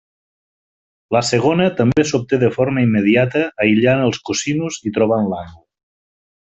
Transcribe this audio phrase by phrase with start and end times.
[1.15, 5.65] La segona també s'obté de forma immediata aïllant el cosinus i trobant l'angle.